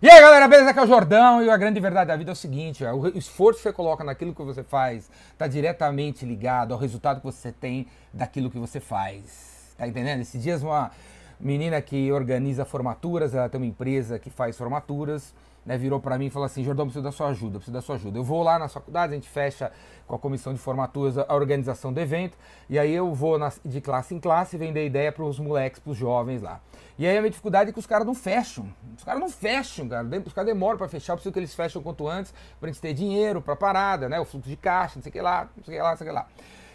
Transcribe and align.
E 0.00 0.08
aí 0.08 0.20
galera, 0.20 0.46
beleza? 0.46 0.70
Aqui 0.70 0.78
é 0.78 0.82
o 0.82 0.86
Jordão 0.86 1.42
e 1.42 1.50
a 1.50 1.56
grande 1.56 1.80
verdade 1.80 2.06
da 2.06 2.16
vida 2.16 2.30
é 2.30 2.32
o 2.32 2.36
seguinte: 2.36 2.84
o 2.84 3.18
esforço 3.18 3.58
que 3.58 3.64
você 3.64 3.72
coloca 3.72 4.04
naquilo 4.04 4.32
que 4.32 4.40
você 4.44 4.62
faz 4.62 5.10
está 5.32 5.48
diretamente 5.48 6.24
ligado 6.24 6.72
ao 6.72 6.78
resultado 6.78 7.18
que 7.18 7.26
você 7.26 7.50
tem 7.50 7.84
daquilo 8.12 8.48
que 8.48 8.60
você 8.60 8.78
faz. 8.78 9.74
Tá 9.76 9.88
entendendo? 9.88 10.20
Esses 10.20 10.40
dias 10.40 10.62
uma 10.62 10.92
menina 11.40 11.80
que 11.80 12.10
organiza 12.12 12.64
formaturas, 12.64 13.34
ela 13.34 13.48
tem 13.48 13.60
uma 13.60 13.66
empresa 13.66 14.18
que 14.18 14.30
faz 14.30 14.56
formaturas 14.56 15.34
né, 15.68 15.76
virou 15.76 16.00
para 16.00 16.16
mim 16.18 16.26
e 16.26 16.30
falou 16.30 16.46
assim: 16.46 16.64
Jordão, 16.64 16.86
preciso 16.86 17.04
da 17.04 17.12
sua 17.12 17.28
ajuda, 17.28 17.58
preciso 17.58 17.74
da 17.74 17.82
sua 17.82 17.96
ajuda. 17.96 18.18
Eu 18.18 18.24
vou 18.24 18.42
lá 18.42 18.58
na 18.58 18.68
faculdade, 18.68 19.12
a 19.12 19.14
gente 19.14 19.28
fecha 19.28 19.70
com 20.06 20.14
a 20.14 20.18
comissão 20.18 20.54
de 20.54 20.58
formaturas 20.58 21.18
a 21.18 21.34
organização 21.34 21.92
do 21.92 22.00
evento, 22.00 22.38
e 22.70 22.78
aí 22.78 22.90
eu 22.90 23.12
vou 23.14 23.38
de 23.62 23.80
classe 23.82 24.14
em 24.14 24.18
classe 24.18 24.56
vender 24.56 24.86
ideia 24.86 25.12
para 25.12 25.22
os 25.22 25.38
moleques, 25.38 25.78
para 25.78 25.90
os 25.90 25.98
jovens 25.98 26.40
lá. 26.40 26.58
E 26.98 27.06
aí 27.06 27.18
a 27.18 27.20
minha 27.20 27.30
dificuldade 27.30 27.68
é 27.68 27.72
que 27.72 27.78
os 27.78 27.86
caras 27.86 28.06
não 28.06 28.14
fecham. 28.14 28.66
Os 28.96 29.04
caras 29.04 29.20
não 29.20 29.28
fecham, 29.28 29.86
cara. 29.88 30.06
Os 30.24 30.32
caras 30.32 30.50
demoram 30.50 30.78
para 30.78 30.88
fechar, 30.88 31.12
eu 31.12 31.16
preciso 31.16 31.32
que 31.34 31.38
eles 31.38 31.54
fecham 31.54 31.82
quanto 31.82 32.08
antes, 32.08 32.32
para 32.58 32.70
a 32.70 32.72
gente 32.72 32.80
ter 32.80 32.94
dinheiro 32.94 33.42
para 33.42 33.54
parada, 33.54 34.08
né? 34.08 34.18
O 34.18 34.24
fluxo 34.24 34.48
de 34.48 34.56
caixa, 34.56 34.94
não 34.96 35.02
sei 35.02 35.10
o 35.10 35.12
que 35.12 35.20
lá, 35.20 35.48
não 35.54 35.64
sei 35.64 35.74
o 35.74 35.76
que 35.76 35.82
lá, 35.82 35.90
não 35.90 35.96
sei 35.98 36.06
o 36.06 36.10
que 36.10 36.14
lá. 36.14 36.26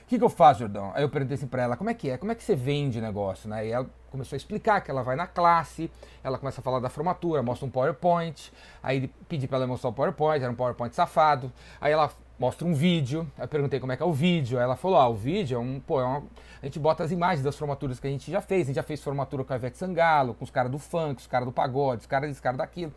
O 0.03 0.05
que, 0.05 0.17
que 0.20 0.23
eu 0.23 0.30
faço, 0.30 0.59
Jordão? 0.59 0.91
Aí 0.93 1.02
eu 1.02 1.09
perguntei 1.09 1.35
assim 1.35 1.48
pra 1.48 1.63
ela, 1.63 1.75
como 1.75 1.89
é 1.89 1.95
que 1.95 2.11
é? 2.11 2.17
Como 2.17 2.31
é 2.31 2.35
que 2.35 2.43
você 2.43 2.55
vende 2.55 3.02
negócio, 3.02 3.49
né? 3.49 3.66
E 3.66 3.71
ela 3.71 3.89
começou 4.13 4.35
a 4.35 4.38
explicar 4.38 4.80
que 4.80 4.91
ela 4.91 5.02
vai 5.02 5.16
na 5.16 5.26
classe, 5.26 5.90
ela 6.23 6.38
começa 6.38 6.62
a 6.62 6.63
falar 6.63 6.80
da 6.80 6.88
formatura, 6.88 7.41
mostra 7.41 7.66
um 7.66 7.70
PowerPoint, 7.70 8.54
aí 8.84 9.08
pedi 9.27 9.48
pra 9.48 9.58
ela 9.58 9.66
mostrar 9.66 9.90
o 9.90 9.94
PowerPoint, 9.94 10.44
era 10.44 10.52
um 10.52 10.55
PowerPoint 10.55 10.94
safado, 10.95 11.52
aí 11.81 11.91
ela 11.91 12.12
mostra 12.38 12.68
um 12.68 12.76
vídeo, 12.76 13.27
eu 13.40 13.48
perguntei 13.48 13.80
como 13.80 13.91
é 13.91 13.98
que 13.98 14.04
é 14.04 14.05
o 14.05 14.13
vídeo, 14.13 14.59
aí 14.59 14.63
ela 14.66 14.76
falou, 14.76 14.99
ah, 14.99 15.07
o 15.07 15.16
vídeo 15.16 15.55
é 15.55 15.59
um, 15.59 15.80
pô, 15.80 15.99
é 15.99 16.04
uma, 16.04 16.23
a 16.62 16.66
gente 16.68 16.77
bota 16.77 17.04
as 17.04 17.09
imagens 17.09 17.44
das 17.44 17.57
formaturas 17.57 17.99
que 17.99 18.05
a 18.05 18.09
gente 18.12 18.30
já 18.30 18.40
fez, 18.40 18.62
a 18.62 18.66
gente 18.68 18.76
já 18.76 18.84
fez 18.84 19.02
formatura 19.04 19.44
com 19.44 19.52
a 19.52 19.55
Ivete 19.55 19.80
Sangalo, 19.80 20.35
com 20.35 20.43
os 20.43 20.52
caras 20.52 20.71
do 20.71 20.77
funk, 20.77 21.20
os 21.20 21.27
caras 21.27 21.48
do 21.48 21.52
pagode, 21.52 22.02
os 22.02 22.05
caras 22.05 22.30
desse, 22.30 22.41
cara 22.41 22.55
daquilo, 22.55 22.93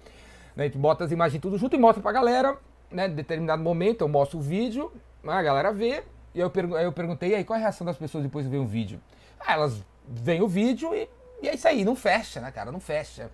né? 0.55 0.65
a 0.65 0.67
gente 0.67 0.77
bota 0.77 1.03
as 1.03 1.13
imagens 1.13 1.41
tudo 1.41 1.57
junto 1.57 1.75
e 1.75 1.79
mostra 1.79 2.03
pra 2.03 2.13
galera, 2.13 2.59
né, 2.91 3.07
em 3.07 3.15
determinado 3.15 3.63
momento 3.63 4.03
eu 4.03 4.09
mostro 4.09 4.39
o 4.39 4.43
vídeo, 4.43 4.93
a 5.27 5.43
galera 5.43 5.73
vê, 5.73 6.05
e 6.35 6.41
eu, 6.41 6.53
aí 6.77 6.85
eu 6.85 6.93
perguntei, 6.93 7.35
aí, 7.35 7.43
qual 7.43 7.57
é 7.57 7.61
a 7.61 7.63
reação 7.63 7.87
das 7.87 7.97
pessoas 7.97 8.23
depois 8.23 8.45
de 8.45 8.51
ver 8.51 8.59
o 8.59 8.67
vídeo? 8.67 9.01
Ah, 9.41 9.55
elas 9.55 9.83
veem 10.07 10.43
o 10.43 10.49
vídeo 10.49 10.95
e, 10.95 11.09
e 11.43 11.49
é 11.49 11.55
isso 11.55 11.67
aí, 11.69 11.85
não 11.85 11.97
fecha, 11.97 12.41
né, 12.41 12.51
cara? 12.51 12.73
Não 12.73 12.81
fecha. 12.81 13.31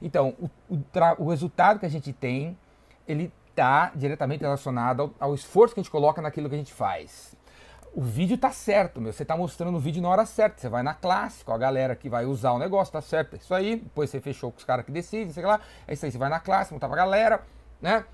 Então, 0.00 0.34
o, 0.40 0.74
o, 0.74 0.84
o 1.18 1.30
resultado 1.30 1.78
que 1.78 1.86
a 1.86 1.88
gente 1.88 2.12
tem, 2.12 2.58
ele 3.06 3.32
está 3.50 3.92
diretamente 3.94 4.40
relacionado 4.40 5.02
ao, 5.02 5.28
ao, 5.28 5.34
esforço 5.34 5.74
que 5.74 5.80
a 5.80 5.82
gente 5.82 5.90
coloca 5.90 6.20
naquilo 6.20 6.48
que 6.48 6.54
a 6.54 6.58
gente 6.58 6.72
faz. 6.72 7.36
O 7.94 8.00
vídeo 8.00 8.38
tá 8.38 8.50
certo, 8.50 9.00
meu. 9.00 9.12
Você 9.12 9.24
tá 9.24 9.36
mostrando 9.36 9.76
o 9.76 9.80
vídeo 9.80 10.02
na 10.02 10.08
hora 10.08 10.24
certa. 10.24 10.60
Você 10.60 10.68
vai 10.68 10.82
na 10.82 10.94
classe 10.94 11.44
com 11.44 11.52
a 11.52 11.58
galera 11.58 11.94
que 11.94 12.08
vai 12.08 12.24
usar 12.24 12.52
o 12.52 12.58
negócio, 12.58 12.90
tá 12.92 13.02
certo. 13.02 13.34
É 13.34 13.36
isso 13.36 13.54
aí. 13.54 13.76
Depois 13.76 14.08
você 14.08 14.18
fechou 14.18 14.50
com 14.50 14.58
os 14.58 14.64
caras 14.64 14.84
que 14.84 14.90
decidem, 14.90 15.30
sei 15.30 15.44
lá. 15.44 15.60
É 15.86 15.92
isso 15.92 16.04
aí. 16.06 16.10
Você 16.10 16.16
vai 16.16 16.30
na 16.30 16.40
classe, 16.40 16.72
montar 16.72 16.88
pra 16.88 16.96
galera, 16.96 17.42
né? 17.82 18.04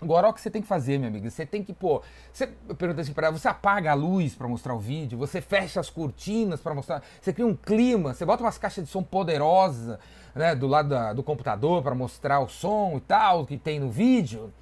Agora, 0.00 0.28
o 0.28 0.32
que 0.32 0.40
você 0.40 0.50
tem 0.50 0.62
que 0.62 0.68
fazer, 0.68 0.96
minha 0.96 1.08
amiga. 1.08 1.28
Você 1.28 1.44
tem 1.44 1.62
que, 1.62 1.72
pô. 1.72 2.02
Você, 2.32 2.48
eu 2.68 2.74
perguntei 2.74 3.02
assim 3.02 3.12
pra 3.12 3.26
ela: 3.26 3.36
você 3.36 3.48
apaga 3.48 3.90
a 3.90 3.94
luz 3.94 4.34
para 4.34 4.46
mostrar 4.46 4.74
o 4.74 4.78
vídeo, 4.78 5.18
você 5.18 5.40
fecha 5.40 5.80
as 5.80 5.90
cortinas 5.90 6.60
para 6.60 6.74
mostrar. 6.74 7.02
Você 7.20 7.32
cria 7.32 7.46
um 7.46 7.56
clima, 7.56 8.14
você 8.14 8.24
bota 8.24 8.42
umas 8.42 8.56
caixas 8.56 8.84
de 8.84 8.90
som 8.90 9.02
poderosas, 9.02 9.98
né, 10.34 10.54
do 10.54 10.68
lado 10.68 10.88
da, 10.88 11.12
do 11.12 11.22
computador 11.22 11.82
para 11.82 11.94
mostrar 11.94 12.40
o 12.40 12.48
som 12.48 12.96
e 12.96 13.00
tal 13.00 13.44
que 13.44 13.58
tem 13.58 13.80
no 13.80 13.90
vídeo. 13.90 14.52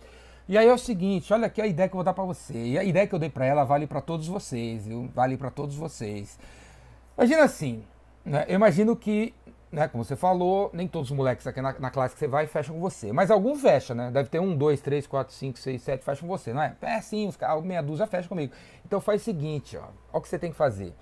E 0.49 0.57
aí 0.57 0.67
é 0.67 0.73
o 0.73 0.79
seguinte, 0.79 1.33
olha 1.33 1.47
aqui 1.47 1.61
a 1.61 1.67
ideia 1.67 1.89
que 1.89 1.95
eu 1.95 1.99
vou 1.99 2.05
dar 2.05 2.15
para 2.15 2.25
você. 2.25 2.55
E 2.55 2.79
a 2.79 2.85
ideia 2.85 3.07
que 3.07 3.15
eu 3.15 3.19
dei 3.19 3.29
para 3.29 3.45
ela 3.45 3.65
vale 3.65 3.87
para 3.87 4.01
todos 4.01 4.29
vocês, 4.29 4.87
viu? 4.87 5.11
Vale 5.13 5.37
para 5.37 5.51
todos 5.51 5.75
vocês. 5.75 6.39
Imagina 7.19 7.43
assim, 7.43 7.83
né? 8.25 8.45
Eu 8.49 8.55
imagino 8.55 8.95
que 8.95 9.35
né, 9.71 9.89
como 9.89 10.05
você 10.05 10.15
falou, 10.15 10.71
nem 10.73 10.87
todos 10.87 11.11
os 11.11 11.17
moleques 11.17 11.47
aqui 11.47 11.61
na, 11.61 11.79
na, 11.79 11.91
classe 11.91 12.15
que 12.15 12.21
você 12.21 12.29
vai 12.29 12.47
fecham 12.47 12.75
com 12.75 12.81
você. 12.81 13.13
Mas 13.13 13.31
algum 13.31 13.57
fecha, 13.57 13.95
né? 13.95 14.11
Deve 14.11 14.29
ter 14.29 14.41
um, 14.41 14.57
dois, 14.57 14.81
três, 14.81 15.07
quatro, 15.07 15.35
cinco, 15.35 15.59
seis, 15.59 15.83
sete 15.83 16.05
fecham 16.05 16.29
com 16.29 16.37
você, 16.37 16.53
não 16.53 16.63
é? 16.63 16.77
É 16.81 17.01
sim, 17.01 17.27
os 17.27 17.37
caras, 17.37 17.63
meia 17.65 17.83
dúzia 17.83 18.07
fecha 18.07 18.29
comigo. 18.29 18.53
Então 18.85 19.01
faz 19.01 19.23
o 19.23 19.25
seguinte, 19.25 19.77
ó. 19.77 19.83
Olha 19.83 19.93
o 20.13 20.21
que 20.21 20.29
você 20.29 20.39
tem 20.39 20.51
que 20.51 20.57
fazer. 20.57 20.95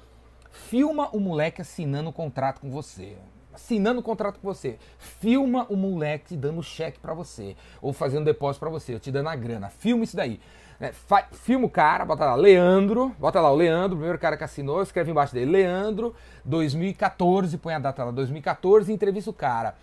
Filma 0.51 1.09
o 1.13 1.21
moleque 1.21 1.61
assinando 1.61 2.11
o 2.11 2.13
contrato 2.13 2.61
com 2.61 2.71
você. 2.71 3.17
Assinando 3.53 4.01
o 4.01 4.03
contrato 4.03 4.41
com 4.41 4.47
você. 4.47 4.79
Filma 4.99 5.67
o 5.69 5.77
moleque 5.77 6.37
dando 6.37 6.63
cheque 6.63 6.99
para 6.99 7.13
você. 7.13 7.57
Ou 7.83 7.93
fazendo 7.93 8.25
depósito 8.25 8.61
para 8.61 8.71
você, 8.71 8.95
ou 8.95 9.01
te 9.01 9.13
dando 9.13 9.29
a 9.29 9.37
grana. 9.37 9.69
Filma 9.69 10.05
isso 10.05 10.17
daí. 10.17 10.41
É, 10.81 10.93
filma 11.33 11.67
o 11.67 11.71
cara, 11.71 12.05
bota 12.05 12.25
lá 12.25 12.35
Leandro, 12.35 13.15
bota 13.19 13.41
lá 13.41 13.51
o 13.51 13.55
Leandro, 13.55 13.95
o 13.95 13.99
primeiro 13.99 14.19
cara 14.19 14.37
que 14.37 14.45
assinou, 14.45 14.83
escreve 14.83 15.11
embaixo 15.11 15.33
dele, 15.33 15.51
Leandro, 15.51 16.15
2014, 16.45 17.57
põe 17.59 17.75
a 17.75 17.79
data 17.79 18.05
lá, 18.05 18.11
2014, 18.11 18.93
entrevista 18.93 19.31
o 19.31 19.35
cara. 19.35 19.75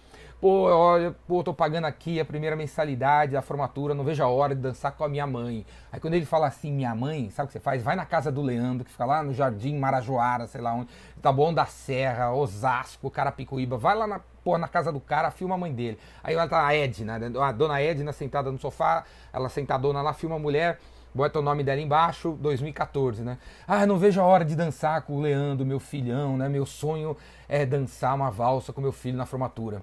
Pô, 0.41 0.63
olha, 0.63 1.15
pô, 1.27 1.43
tô 1.43 1.53
pagando 1.53 1.85
aqui 1.85 2.19
a 2.19 2.25
primeira 2.25 2.55
mensalidade 2.55 3.33
da 3.33 3.43
formatura, 3.43 3.93
não 3.93 4.03
vejo 4.03 4.23
a 4.23 4.27
hora 4.27 4.55
de 4.55 4.61
dançar 4.61 4.91
com 4.91 5.03
a 5.03 5.07
minha 5.07 5.27
mãe. 5.27 5.63
Aí 5.91 5.99
quando 5.99 6.15
ele 6.15 6.25
fala 6.25 6.47
assim, 6.47 6.71
minha 6.71 6.95
mãe, 6.95 7.29
sabe 7.29 7.45
o 7.45 7.47
que 7.47 7.53
você 7.53 7.59
faz? 7.59 7.83
Vai 7.83 7.95
na 7.95 8.07
casa 8.07 8.31
do 8.31 8.41
Leandro, 8.41 8.83
que 8.83 8.91
fica 8.91 9.05
lá 9.05 9.21
no 9.21 9.35
Jardim 9.35 9.77
Marajoara, 9.77 10.47
sei 10.47 10.59
lá 10.59 10.73
onde, 10.73 10.89
tá 11.21 11.31
bom, 11.31 11.53
da 11.53 11.67
Serra, 11.67 12.33
Osasco, 12.33 13.11
Carapicuíba, 13.11 13.77
vai 13.77 13.95
lá 13.95 14.07
na, 14.07 14.19
pô, 14.43 14.57
na 14.57 14.67
casa 14.67 14.91
do 14.91 14.99
cara, 14.99 15.31
filma 15.31 15.55
a 15.55 15.57
mãe 15.57 15.73
dele. 15.73 15.97
Aí 16.23 16.33
ela 16.33 16.47
tá 16.47 16.65
a 16.65 16.75
Edna, 16.75 17.19
né? 17.19 17.31
a 17.39 17.51
dona 17.51 17.81
Edna 17.81 18.11
sentada 18.11 18.51
no 18.51 18.57
sofá, 18.57 19.03
ela 19.31 19.49
sentadona 19.49 20.01
lá, 20.01 20.13
filma 20.13 20.35
a 20.35 20.39
mulher, 20.39 20.79
bota 21.13 21.39
o 21.39 21.41
nome 21.41 21.63
dela 21.63 21.81
embaixo, 21.81 22.37
2014, 22.41 23.23
né? 23.23 23.37
Ah, 23.67 23.85
não 23.85 23.97
vejo 23.97 24.21
a 24.21 24.25
hora 24.25 24.45
de 24.45 24.55
dançar 24.55 25.01
com 25.03 25.17
o 25.17 25.21
Leandro, 25.21 25.65
meu 25.65 25.79
filhão, 25.79 26.37
né? 26.37 26.47
Meu 26.49 26.65
sonho 26.65 27.15
é 27.47 27.65
dançar 27.65 28.15
uma 28.15 28.31
valsa 28.31 28.71
com 28.73 28.81
meu 28.81 28.91
filho 28.91 29.17
na 29.17 29.25
formatura. 29.25 29.81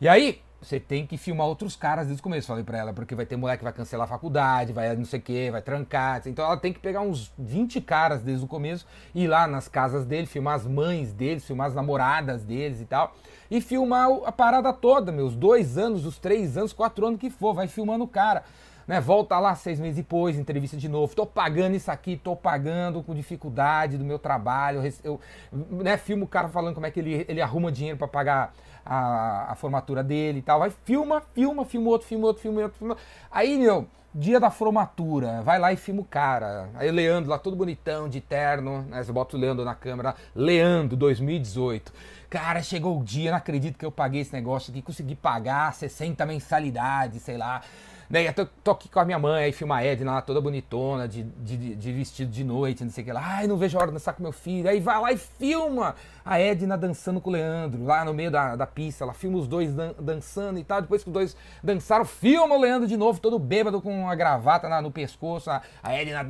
E 0.00 0.08
aí, 0.08 0.40
você 0.60 0.80
tem 0.80 1.06
que 1.06 1.16
filmar 1.16 1.46
outros 1.46 1.76
caras 1.76 2.06
desde 2.06 2.20
o 2.20 2.22
começo, 2.22 2.48
falei 2.48 2.64
pra 2.64 2.78
ela, 2.78 2.92
porque 2.92 3.14
vai 3.14 3.24
ter 3.24 3.36
moleque 3.36 3.58
que 3.58 3.64
vai 3.64 3.72
cancelar 3.72 4.04
a 4.04 4.08
faculdade, 4.08 4.72
vai 4.72 4.94
não 4.96 5.04
sei 5.04 5.20
o 5.20 5.22
que, 5.22 5.50
vai 5.50 5.62
trancar. 5.62 6.22
Então 6.26 6.44
ela 6.44 6.56
tem 6.56 6.72
que 6.72 6.80
pegar 6.80 7.00
uns 7.00 7.32
20 7.38 7.80
caras 7.80 8.22
desde 8.22 8.44
o 8.44 8.48
começo, 8.48 8.86
ir 9.14 9.28
lá 9.28 9.46
nas 9.46 9.68
casas 9.68 10.04
dele, 10.04 10.26
filmar 10.26 10.54
as 10.54 10.66
mães 10.66 11.12
deles, 11.12 11.44
filmar 11.44 11.68
as 11.68 11.74
namoradas 11.74 12.42
deles 12.42 12.80
e 12.80 12.84
tal. 12.84 13.14
E 13.50 13.60
filmar 13.60 14.08
a 14.24 14.32
parada 14.32 14.72
toda, 14.72 15.12
meus 15.12 15.34
dois 15.34 15.78
anos, 15.78 16.04
os 16.04 16.18
três 16.18 16.56
anos, 16.56 16.72
quatro 16.72 17.06
anos 17.06 17.20
que 17.20 17.30
for, 17.30 17.54
vai 17.54 17.68
filmando 17.68 18.04
o 18.04 18.08
cara 18.08 18.42
né? 18.88 19.02
Volta 19.02 19.38
lá 19.38 19.54
seis 19.54 19.78
meses 19.78 19.96
depois, 19.96 20.38
entrevista 20.38 20.74
de 20.76 20.88
novo. 20.88 21.14
Tô 21.14 21.26
pagando 21.26 21.76
isso 21.76 21.90
aqui, 21.90 22.16
tô 22.16 22.34
pagando 22.34 23.02
com 23.02 23.14
dificuldade 23.14 23.98
do 23.98 24.04
meu 24.04 24.18
trabalho. 24.18 24.80
Eu, 25.04 25.20
né, 25.52 25.98
filmo 25.98 26.24
o 26.24 26.28
cara 26.28 26.48
falando 26.48 26.74
como 26.74 26.86
é 26.86 26.90
que 26.90 26.98
ele, 26.98 27.26
ele 27.28 27.42
arruma 27.42 27.70
dinheiro 27.70 27.98
para 27.98 28.08
pagar 28.08 28.54
a, 28.84 29.52
a, 29.52 29.54
formatura 29.54 30.02
dele 30.02 30.38
e 30.38 30.42
tal. 30.42 30.60
Vai, 30.60 30.70
filma, 30.70 31.22
filma, 31.34 31.66
filma 31.66 31.90
outro, 31.90 32.08
filma 32.08 32.26
outro, 32.28 32.42
filma 32.42 32.62
outro, 32.62 32.78
filma. 32.78 32.96
Aí, 33.30 33.58
meu, 33.58 33.86
dia 34.14 34.40
da 34.40 34.50
formatura, 34.50 35.42
vai 35.42 35.58
lá 35.58 35.70
e 35.70 35.76
filma 35.76 36.00
o 36.00 36.04
cara. 36.04 36.70
Aí 36.74 36.90
Leandro 36.90 37.28
lá 37.28 37.38
todo 37.38 37.54
bonitão, 37.54 38.08
de 38.08 38.22
terno, 38.22 38.80
né? 38.88 39.04
Você 39.04 39.12
bota 39.12 39.36
o 39.36 39.38
Leandro 39.38 39.66
na 39.66 39.74
câmera, 39.74 40.14
Leandro 40.34 40.96
2018. 40.96 41.92
Cara, 42.30 42.62
chegou 42.62 42.98
o 42.98 43.04
dia, 43.04 43.30
não 43.30 43.38
acredito 43.38 43.78
que 43.78 43.84
eu 43.84 43.92
paguei 43.92 44.22
esse 44.22 44.32
negócio 44.32 44.70
aqui, 44.70 44.80
consegui 44.80 45.14
pagar 45.14 45.74
60 45.74 46.24
mensalidades, 46.24 47.20
sei 47.20 47.36
lá. 47.36 47.62
Né? 48.08 48.26
Eu 48.26 48.32
tô, 48.32 48.46
tô, 48.64 48.70
aqui 48.70 48.88
com 48.88 49.00
a 49.00 49.04
minha 49.04 49.18
mãe, 49.18 49.44
aí 49.44 49.52
filma 49.52 49.76
a 49.76 49.84
Edna 49.84 50.12
lá 50.12 50.22
toda 50.22 50.40
bonitona, 50.40 51.06
de, 51.06 51.22
de, 51.22 51.74
de, 51.74 51.92
vestido 51.92 52.30
de 52.30 52.42
noite, 52.42 52.82
não 52.82 52.90
sei 52.90 53.02
o 53.02 53.06
que 53.06 53.12
lá. 53.12 53.22
Ai, 53.22 53.46
não 53.46 53.56
vejo 53.56 53.76
a 53.76 53.82
hora 53.82 53.90
de 53.90 53.94
dançar 53.94 54.14
com 54.14 54.22
meu 54.22 54.32
filho. 54.32 54.68
Aí 54.68 54.80
vai 54.80 54.98
lá 54.98 55.12
e 55.12 55.18
filma 55.18 55.94
a 56.24 56.40
Edna 56.40 56.78
dançando 56.78 57.20
com 57.20 57.28
o 57.28 57.32
Leandro, 57.34 57.84
lá 57.84 58.04
no 58.04 58.14
meio 58.14 58.30
da, 58.30 58.56
da 58.56 58.66
pista. 58.66 59.04
Ela 59.04 59.12
filma 59.12 59.36
os 59.36 59.46
dois 59.46 59.74
dan 59.74 59.92
dançando 59.98 60.58
e 60.58 60.64
tal. 60.64 60.80
Depois 60.80 61.02
que 61.02 61.10
os 61.10 61.12
dois 61.12 61.36
dançaram, 61.62 62.04
filma 62.04 62.54
o 62.54 62.60
Leandro 62.60 62.88
de 62.88 62.96
novo, 62.96 63.20
todo 63.20 63.38
bêbado 63.38 63.82
com 63.82 64.04
uma 64.04 64.14
gravata 64.14 64.68
na, 64.68 64.80
no 64.80 64.90
pescoço. 64.90 65.50
A, 65.50 65.60
a 65.82 65.94
Edna 65.94 66.26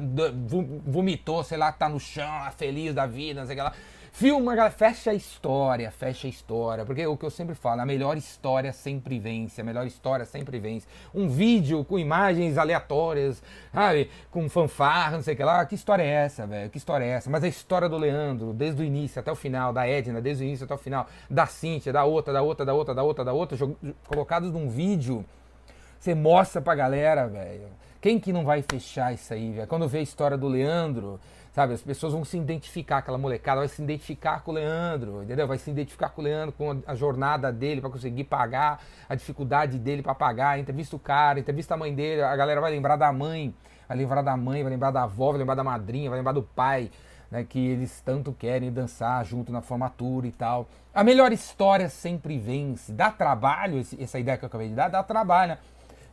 vomitou, 0.85 1.45
sei 1.45 1.59
lá, 1.59 1.71
tá 1.71 1.89
no 1.89 2.01
chão, 2.01 2.29
feliz 2.57 2.93
da 2.93 3.07
vida, 3.07 3.41
não 3.41 3.47
sei 3.47 3.55
o 3.55 3.59
que 3.59 3.63
lá. 3.63 3.73
Filma, 4.13 4.55
galera, 4.55 4.75
fecha 4.75 5.11
a 5.11 5.15
história, 5.15 5.91
fecha 5.91 6.27
a 6.27 6.31
história. 6.31 6.85
Porque 6.85 7.07
o 7.07 7.17
que 7.17 7.25
eu 7.25 7.31
sempre 7.31 7.55
falo, 7.55 7.81
a 7.81 7.87
melhor 7.87 8.17
história 8.17 8.73
sempre 8.73 9.19
vence, 9.19 9.61
a 9.61 9.65
melhor 9.65 9.87
história 9.87 10.25
sempre 10.25 10.59
vence. 10.59 10.87
Um 11.15 11.29
vídeo 11.29 11.85
com 11.85 11.99
imagens 11.99 12.59
aleatórias, 12.59 13.43
sabe? 13.73 14.11
Com 14.31 14.49
fanfarra, 14.49 15.17
não 15.17 15.23
sei 15.23 15.35
o 15.35 15.37
que 15.37 15.45
lá. 15.45 15.65
Que 15.67 15.75
história 15.75 16.03
é 16.03 16.11
essa, 16.11 16.47
velho? 16.47 16.71
Que 16.71 16.79
história 16.79 17.05
é 17.05 17.09
essa? 17.09 17.31
Mas 17.31 17.45
a 17.45 17.49
história 17.49 17.89
do 17.89 17.97
Leandro, 17.97 18.53
desde 18.53 18.83
o 18.83 18.85
início 18.85 19.21
até 19.21 19.31
o 19.31 19.37
final, 19.37 19.73
da 19.73 19.87
Edna, 19.87 20.21
desde 20.21 20.45
o 20.45 20.47
início 20.47 20.65
até 20.65 20.75
o 20.75 20.79
final, 20.79 21.07
da 21.29 21.47
Cíntia, 21.47 21.93
da 21.93 22.05
outra, 22.05 22.33
da 22.33 22.43
outra, 22.43 22.65
da 22.65 22.75
outra, 22.75 22.95
da 22.95 23.03
outra, 23.03 23.25
da 23.25 23.33
outra, 23.33 23.59
colocados 24.07 24.51
num 24.51 24.69
vídeo. 24.69 25.25
Você 25.99 26.15
mostra 26.15 26.63
pra 26.63 26.75
galera, 26.75 27.27
velho. 27.27 27.69
Quem 28.01 28.21
que 28.21 28.33
não 28.33 28.45
vai 28.45 28.63
fechar 28.63 29.13
isso 29.13 29.35
aí, 29.35 29.53
velho? 29.53 29.67
Quando 29.67 29.89
vê 29.89 29.99
a 29.99 30.03
história 30.03 30.39
do 30.39 30.47
Leandro, 30.47 31.19
Sabe, 31.59 31.75
as 31.75 31.83
pessoas 31.83 32.13
vão 32.13 32.25
se 32.25 32.39
identificar, 32.39 32.99
aquela 32.99 33.19
molecada 33.19 33.59
vai 33.59 33.67
se 33.67 33.83
identificar 33.83 34.45
com 34.45 34.53
o 34.53 34.55
Leandro, 34.55 35.25
entendeu? 35.25 35.45
Vai 35.45 35.59
se 35.59 35.69
identificar 35.69 36.09
com 36.11 36.21
o 36.21 36.25
Leandro, 36.25 36.53
com 36.53 36.81
a 36.87 36.95
jornada 36.95 37.51
dele 37.51 37.81
para 37.81 37.91
conseguir 37.91 38.23
pagar, 38.23 38.81
a 39.09 39.17
dificuldade 39.17 39.77
dele 39.77 40.01
para 40.01 40.15
pagar, 40.15 40.61
entrevista 40.61 40.95
o 40.95 41.01
cara, 41.01 41.41
entrevista 41.41 41.75
a 41.75 41.77
mãe 41.77 41.93
dele, 41.93 42.23
a 42.23 42.37
galera 42.37 42.61
vai 42.61 42.71
lembrar 42.71 42.95
da 42.95 43.13
mãe, 43.13 43.53
vai 43.89 43.97
lembrar 43.97 44.23
da 44.23 44.37
mãe, 44.37 44.63
vai 44.63 44.71
lembrar 44.71 44.93
da 44.93 45.03
avó, 45.03 45.33
vai 45.33 45.41
lembrar 45.41 45.57
da 45.57 45.65
madrinha, 45.65 46.09
vai 46.09 46.21
lembrar 46.21 46.31
do 46.31 46.45
pai, 46.45 46.93
né, 47.29 47.43
que 47.43 47.59
eles 47.59 48.01
tanto 48.03 48.33
querem 48.33 48.71
dançar 48.71 49.25
junto 49.25 49.51
na 49.51 49.61
formatura 49.61 50.29
e 50.29 50.31
tal. 50.31 50.69
A 50.95 51.03
melhor 51.03 51.33
história 51.33 51.89
sempre 51.89 52.39
vence. 52.39 52.93
Dá 52.93 53.11
trabalho, 53.11 53.85
essa 53.99 54.17
ideia 54.17 54.39
que 54.39 54.45
eu 54.45 54.47
acabei 54.47 54.69
de 54.69 54.75
dar, 54.77 54.87
dá 54.87 55.03
trabalho, 55.03 55.55
né? 55.55 55.59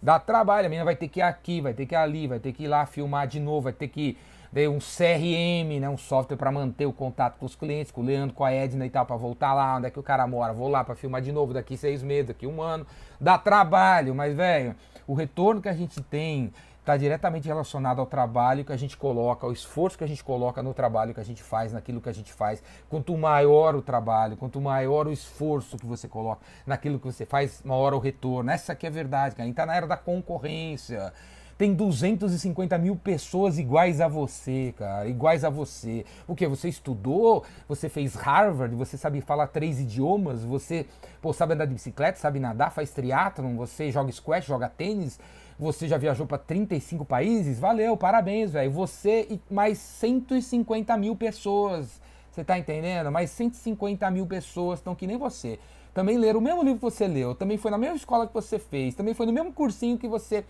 Dá 0.01 0.19
trabalho, 0.19 0.65
a 0.65 0.69
menina 0.69 0.85
vai 0.85 0.95
ter 0.95 1.07
que 1.07 1.19
ir 1.19 1.23
aqui, 1.23 1.61
vai 1.61 1.75
ter 1.75 1.85
que 1.85 1.93
ir 1.93 1.97
ali, 1.97 2.25
vai 2.25 2.39
ter 2.39 2.51
que 2.51 2.63
ir 2.63 2.67
lá 2.67 2.83
filmar 2.87 3.27
de 3.27 3.39
novo, 3.39 3.61
vai 3.61 3.73
ter 3.73 3.89
que 3.89 4.17
ter 4.53 4.69
um 4.69 4.79
CRM, 4.79 5.79
né, 5.79 5.89
um 5.89 5.97
software 5.97 6.37
para 6.37 6.51
manter 6.51 6.85
o 6.85 6.93
contato 6.93 7.37
com 7.37 7.45
os 7.45 7.55
clientes, 7.55 7.91
com 7.91 8.01
o 8.01 8.03
Leandro, 8.03 8.35
com 8.35 8.43
a 8.43 8.51
Edna 8.51 8.85
e 8.85 8.89
tal, 8.89 9.05
para 9.05 9.15
voltar 9.15 9.53
lá 9.53 9.77
onde 9.77 9.87
é 9.87 9.89
que 9.89 9.99
o 9.99 10.03
cara 10.03 10.25
mora. 10.27 10.53
Vou 10.53 10.67
lá 10.67 10.83
para 10.83 10.95
filmar 10.95 11.21
de 11.21 11.31
novo 11.31 11.53
daqui 11.53 11.77
seis 11.77 12.01
meses, 12.01 12.27
daqui 12.27 12.47
um 12.47 12.61
ano. 12.61 12.85
Dá 13.19 13.37
trabalho, 13.37 14.15
mas, 14.15 14.35
velho, 14.35 14.75
o 15.07 15.13
retorno 15.13 15.61
que 15.61 15.69
a 15.69 15.73
gente 15.73 16.01
tem 16.01 16.51
está 16.85 16.95
diretamente 16.95 17.47
relacionado 17.47 17.99
ao 17.99 18.05
trabalho 18.05 18.63
que 18.63 18.71
a 18.71 18.77
gente 18.77 18.95
coloca, 18.95 19.47
ao 19.47 19.51
esforço 19.51 19.97
que 19.97 20.03
a 20.03 20.07
gente 20.07 20.23
coloca 20.23 20.61
no 20.61 20.71
trabalho 20.71 21.15
que 21.15 21.19
a 21.19 21.25
gente 21.25 21.41
faz, 21.41 21.73
naquilo 21.73 21.99
que 21.99 22.07
a 22.07 22.13
gente 22.13 22.31
faz. 22.31 22.61
Quanto 22.87 23.17
maior 23.17 23.75
o 23.75 23.81
trabalho, 23.81 24.37
quanto 24.37 24.61
maior 24.61 25.07
o 25.07 25.11
esforço 25.11 25.77
que 25.77 25.85
você 25.85 26.07
coloca 26.07 26.45
naquilo 26.63 26.99
que 26.99 27.05
você 27.05 27.25
faz, 27.25 27.63
maior 27.63 27.95
o 27.95 27.99
retorno. 27.99 28.51
Essa 28.51 28.73
aqui 28.73 28.85
é 28.85 28.89
a 28.89 28.91
verdade, 28.91 29.35
cara. 29.35 29.43
A 29.43 29.47
gente 29.47 29.53
está 29.53 29.65
na 29.65 29.75
era 29.75 29.87
da 29.87 29.97
concorrência. 29.97 31.11
Tem 31.57 31.73
250 31.73 32.77
mil 32.77 32.97
pessoas 32.97 33.57
iguais 33.57 34.01
a 34.01 34.09
você, 34.09 34.73
cara, 34.77 35.07
iguais 35.07 35.45
a 35.45 35.49
você. 35.49 36.05
O 36.27 36.35
que? 36.35 36.45
Você 36.47 36.67
estudou? 36.67 37.45
Você 37.65 37.87
fez 37.87 38.13
Harvard? 38.13 38.75
Você 38.75 38.97
sabe 38.97 39.21
falar 39.21 39.47
três 39.47 39.79
idiomas? 39.79 40.43
Você 40.43 40.85
pô, 41.21 41.31
sabe 41.31 41.53
andar 41.53 41.65
de 41.65 41.73
bicicleta? 41.73 42.19
Sabe 42.19 42.41
nadar? 42.41 42.73
Faz 42.73 42.91
triatlon? 42.91 43.55
Você 43.55 43.89
joga 43.89 44.11
squash? 44.11 44.45
Joga 44.45 44.67
tênis? 44.67 45.17
Você 45.57 45.87
já 45.87 45.97
viajou 45.97 46.27
para 46.27 46.37
35 46.37 47.05
países? 47.05 47.57
Valeu, 47.57 47.95
parabéns, 47.95 48.51
velho. 48.51 48.69
Você 48.71 49.25
e 49.29 49.39
mais 49.49 49.77
150 49.77 50.97
mil 50.97 51.15
pessoas. 51.15 52.01
Você 52.29 52.43
tá 52.43 52.59
entendendo? 52.59 53.09
Mais 53.09 53.29
150 53.29 54.11
mil 54.11 54.27
pessoas 54.27 54.79
estão 54.79 54.93
que 54.93 55.07
nem 55.07 55.17
você. 55.17 55.57
Também 55.95 56.17
leram 56.17 56.41
o 56.41 56.43
mesmo 56.43 56.61
livro 56.61 56.77
que 56.77 56.83
você 56.83 57.07
leu, 57.07 57.33
também 57.33 57.57
foi 57.57 57.71
na 57.71 57.77
mesma 57.77 57.95
escola 57.95 58.27
que 58.27 58.33
você 58.33 58.59
fez, 58.59 58.93
também 58.93 59.13
foi 59.13 59.25
no 59.25 59.31
mesmo 59.31 59.53
cursinho 59.53 59.97
que 59.97 60.09
você 60.09 60.43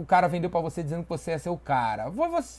o 0.00 0.06
cara 0.06 0.26
vendeu 0.26 0.48
para 0.48 0.62
você 0.62 0.82
dizendo 0.82 1.02
que 1.02 1.08
você 1.10 1.32
é 1.32 1.38
seu 1.38 1.54
cara. 1.58 2.08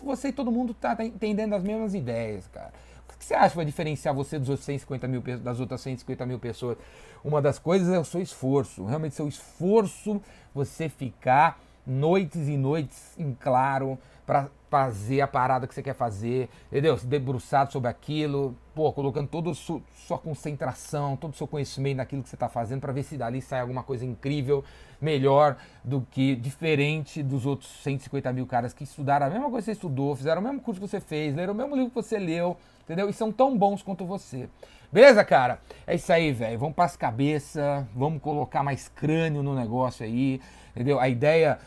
Você, 0.04 0.28
e 0.28 0.32
todo 0.32 0.52
mundo 0.52 0.72
tá 0.72 0.96
entendendo 1.04 1.56
as 1.56 1.64
mesmas 1.64 1.96
ideias, 1.96 2.46
cara. 2.48 2.72
O 3.12 3.18
que 3.18 3.26
você 3.26 3.34
acha 3.34 3.50
que 3.50 3.56
vai 3.56 3.66
diferenciar 3.66 4.14
você 4.14 4.38
dos 4.38 4.50
outros 4.50 4.66
150 4.68 5.08
mil, 5.08 5.22
das 5.40 5.60
outras 5.60 5.82
150 5.82 6.24
mil 6.28 6.38
pessoas? 6.38 6.78
Uma 7.24 7.42
das 7.42 7.58
coisas 7.58 7.92
é 7.92 7.98
o 7.98 8.06
seu 8.06 8.22
esforço. 8.22 8.86
Realmente, 8.86 9.16
seu 9.16 9.28
esforço, 9.28 10.22
você 10.54 10.88
ficar 10.88 11.60
noites 11.88 12.48
e 12.48 12.56
noites 12.56 13.18
em 13.18 13.34
claro 13.34 13.98
para 14.28 14.48
fazer 14.72 15.20
a 15.20 15.28
parada 15.28 15.68
que 15.68 15.76
você 15.76 15.84
quer 15.84 15.94
fazer, 15.94 16.48
entendeu? 16.72 16.98
Se 16.98 17.06
debruçado 17.06 17.74
sobre 17.74 17.90
aquilo, 17.90 18.56
pô, 18.74 18.90
colocando 18.94 19.28
toda 19.28 19.54
sua 19.54 20.18
concentração, 20.18 21.18
todo 21.18 21.34
o 21.34 21.36
seu 21.36 21.46
conhecimento 21.46 21.98
naquilo 21.98 22.24
que 22.24 22.30
você 22.30 22.38
está 22.38 22.48
fazendo 22.48 22.80
para 22.80 22.94
ver 22.94 23.04
se 23.04 23.18
dali 23.18 23.42
sai 23.42 23.60
alguma 23.60 23.84
coisa 23.84 24.06
incrível, 24.06 24.64
melhor 25.02 25.58
do 25.84 26.08
que, 26.10 26.38
diferente 26.38 27.22
dos 27.22 27.46
outros 27.46 27.70
150 27.84 28.32
mil 28.32 28.48
caras 28.48 28.74
que 28.74 28.86
estudaram 28.86 29.26
a 29.26 29.30
mesma 29.30 29.50
coisa 29.50 29.58
que 29.58 29.66
você 29.66 29.72
estudou, 29.74 30.16
fizeram 30.16 30.40
o 30.40 30.44
mesmo 30.46 30.62
curso 30.62 30.80
que 30.80 30.88
você 30.88 31.02
fez, 31.02 31.36
leram 31.36 31.54
o 31.54 31.58
mesmo 31.58 31.76
livro 31.76 31.90
que 31.90 31.96
você 31.96 32.18
leu, 32.18 32.56
entendeu? 32.86 33.10
E 33.10 33.14
são 33.14 33.30
tão 33.30 33.58
bons 33.58 33.84
quanto 33.84 34.06
você. 34.06 34.48
Beleza, 34.90 35.22
cara? 35.26 35.60
É 35.86 35.96
isso 35.96 36.14
aí, 36.14 36.32
velho. 36.32 36.58
Vamos 36.58 36.76
para 36.76 36.86
as 36.86 36.96
cabeças, 36.96 37.86
vamos 37.94 38.22
colocar 38.22 38.64
mais 38.64 38.88
crânio 38.88 39.44
no 39.44 39.54
negócio 39.54 40.06
aí, 40.06 40.40
entendeu? 40.74 40.98
A 40.98 41.10
ideia 41.10 41.60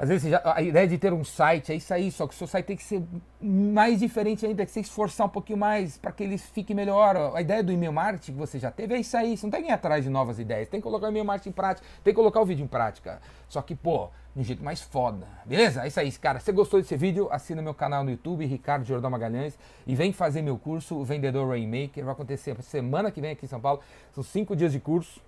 às 0.00 0.08
vezes 0.08 0.30
já, 0.30 0.40
a 0.46 0.62
ideia 0.62 0.88
de 0.88 0.96
ter 0.96 1.12
um 1.12 1.22
site 1.22 1.72
é 1.72 1.74
isso 1.74 1.92
aí, 1.92 2.10
só 2.10 2.26
que 2.26 2.32
o 2.32 2.36
seu 2.36 2.46
site 2.46 2.64
tem 2.64 2.76
que 2.76 2.82
ser 2.82 3.02
mais 3.38 4.00
diferente 4.00 4.46
ainda, 4.46 4.56
tem 4.56 4.64
que 4.64 4.72
se 4.72 4.80
esforçar 4.80 5.26
um 5.26 5.30
pouquinho 5.30 5.58
mais 5.58 5.98
para 5.98 6.10
que 6.10 6.22
ele 6.22 6.38
fique 6.38 6.72
melhor. 6.72 7.36
A 7.36 7.42
ideia 7.42 7.62
do 7.62 7.70
e-mail 7.70 7.92
marketing 7.92 8.32
que 8.32 8.38
você 8.38 8.58
já 8.58 8.70
teve 8.70 8.94
é 8.94 8.98
isso 8.98 9.14
aí, 9.14 9.36
você 9.36 9.44
não 9.44 9.50
tem 9.50 9.62
que 9.62 9.68
ir 9.68 9.72
atrás 9.72 10.02
de 10.02 10.08
novas 10.08 10.38
ideias, 10.38 10.68
tem 10.68 10.80
que 10.80 10.84
colocar 10.84 11.08
o 11.08 11.10
e-mail 11.10 11.26
marketing 11.26 11.50
em 11.50 11.52
prática, 11.52 11.86
tem 12.02 12.14
que 12.14 12.16
colocar 12.16 12.40
o 12.40 12.46
vídeo 12.46 12.64
em 12.64 12.66
prática. 12.66 13.20
Só 13.46 13.60
que, 13.60 13.74
pô, 13.74 14.08
de 14.34 14.40
um 14.40 14.44
jeito 14.44 14.64
mais 14.64 14.80
foda. 14.80 15.26
Beleza? 15.44 15.84
É 15.84 15.88
isso 15.88 16.00
aí, 16.00 16.10
cara. 16.12 16.38
Se 16.38 16.46
você 16.46 16.52
gostou 16.52 16.80
desse 16.80 16.96
vídeo, 16.96 17.28
assina 17.30 17.60
meu 17.60 17.74
canal 17.74 18.02
no 18.02 18.10
YouTube, 18.10 18.46
Ricardo 18.46 18.86
Jordão 18.86 19.10
Magalhães, 19.10 19.58
e 19.86 19.94
vem 19.94 20.14
fazer 20.14 20.40
meu 20.40 20.56
curso, 20.56 20.96
o 20.96 21.04
Vendedor 21.04 21.46
Rainmaker. 21.46 22.02
Vai 22.06 22.14
acontecer 22.14 22.56
semana 22.62 23.10
que 23.10 23.20
vem 23.20 23.32
aqui 23.32 23.44
em 23.44 23.48
São 23.48 23.60
Paulo. 23.60 23.80
São 24.14 24.24
cinco 24.24 24.56
dias 24.56 24.72
de 24.72 24.80
curso 24.80 25.20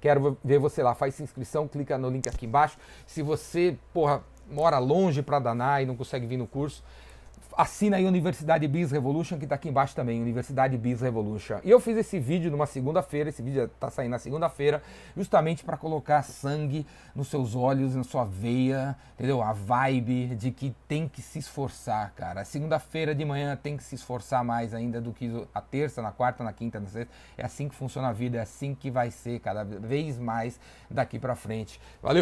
Quero 0.00 0.38
ver 0.42 0.58
você 0.58 0.82
lá, 0.82 0.94
faz 0.94 1.20
inscrição, 1.20 1.68
clica 1.68 1.98
no 1.98 2.08
link 2.08 2.28
aqui 2.28 2.46
embaixo. 2.46 2.78
Se 3.06 3.22
você, 3.22 3.76
porra, 3.92 4.22
mora 4.50 4.78
longe 4.78 5.22
para 5.22 5.38
danar 5.38 5.82
e 5.82 5.86
não 5.86 5.96
consegue 5.96 6.26
vir 6.26 6.36
no 6.36 6.46
curso, 6.46 6.82
assina 7.60 7.96
aí 7.98 8.06
Universidade 8.06 8.66
Biz 8.66 8.90
Revolution, 8.90 9.38
que 9.38 9.44
está 9.44 9.54
aqui 9.54 9.68
embaixo 9.68 9.94
também, 9.94 10.20
Universidade 10.20 10.76
Biz 10.78 11.02
Revolution. 11.02 11.58
E 11.62 11.70
eu 11.70 11.78
fiz 11.78 11.96
esse 11.96 12.18
vídeo 12.18 12.50
numa 12.50 12.66
segunda-feira, 12.66 13.28
esse 13.28 13.42
vídeo 13.42 13.64
está 13.64 13.90
saindo 13.90 14.12
na 14.12 14.18
segunda-feira, 14.18 14.82
justamente 15.16 15.62
para 15.62 15.76
colocar 15.76 16.22
sangue 16.22 16.86
nos 17.14 17.28
seus 17.28 17.54
olhos, 17.54 17.94
na 17.94 18.04
sua 18.04 18.24
veia, 18.24 18.96
entendeu? 19.14 19.42
A 19.42 19.52
vibe 19.52 20.34
de 20.36 20.50
que 20.50 20.74
tem 20.88 21.06
que 21.06 21.20
se 21.20 21.38
esforçar, 21.38 22.12
cara. 22.14 22.44
Segunda-feira 22.44 23.14
de 23.14 23.24
manhã 23.24 23.56
tem 23.56 23.76
que 23.76 23.84
se 23.84 23.94
esforçar 23.94 24.42
mais 24.42 24.72
ainda 24.72 25.00
do 25.00 25.12
que 25.12 25.30
a 25.54 25.60
terça, 25.60 26.00
na 26.00 26.12
quarta, 26.12 26.42
na 26.42 26.52
quinta, 26.52 26.80
na 26.80 26.86
sexta. 26.86 27.12
É 27.36 27.44
assim 27.44 27.68
que 27.68 27.74
funciona 27.74 28.08
a 28.08 28.12
vida, 28.12 28.38
é 28.38 28.40
assim 28.40 28.74
que 28.74 28.90
vai 28.90 29.10
ser 29.10 29.38
cada 29.40 29.64
vez 29.64 30.18
mais 30.18 30.58
daqui 30.90 31.18
para 31.18 31.34
frente. 31.34 31.80
Valeu! 32.02 32.18